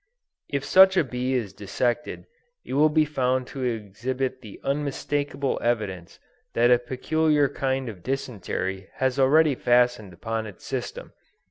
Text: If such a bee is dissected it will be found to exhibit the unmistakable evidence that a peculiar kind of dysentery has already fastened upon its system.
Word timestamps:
If 0.49 0.65
such 0.65 0.97
a 0.97 1.03
bee 1.03 1.35
is 1.35 1.53
dissected 1.53 2.25
it 2.65 2.73
will 2.73 2.89
be 2.89 3.05
found 3.05 3.45
to 3.53 3.63
exhibit 3.63 4.41
the 4.41 4.59
unmistakable 4.63 5.59
evidence 5.61 6.17
that 6.55 6.71
a 6.71 6.79
peculiar 6.79 7.47
kind 7.47 7.87
of 7.87 8.01
dysentery 8.01 8.89
has 8.95 9.19
already 9.19 9.53
fastened 9.53 10.11
upon 10.11 10.47
its 10.47 10.65
system. 10.65 11.13